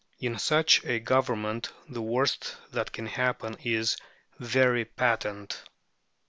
In 0.17 0.39
such 0.39 0.83
a 0.83 0.97
government 0.99 1.71
the 1.87 2.01
worst 2.01 2.57
that 2.71 2.91
can 2.91 3.05
happen 3.05 3.55
is 3.63 3.97
very 4.39 4.83
patent. 4.83 5.61